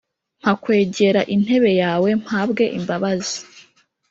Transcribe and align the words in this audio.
Mpa 0.39 0.51
kwegera 0.63 1.21
intedbe 1.35 1.71
yawe 1.81 2.09
mpabwe 2.21 2.63
imbabazi 2.77 3.37